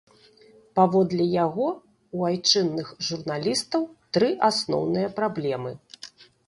Паводле 0.79 1.27
яго, 1.45 1.67
у 2.19 2.25
айчынных 2.31 2.87
журналістаў 3.11 3.81
тры 4.17 4.35
асноўныя 4.51 5.07
праблемы. 5.21 5.71